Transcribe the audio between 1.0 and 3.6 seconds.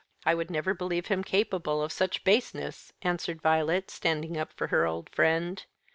him capable of such baseness," answered